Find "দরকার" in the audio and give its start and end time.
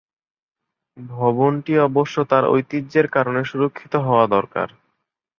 4.27-4.67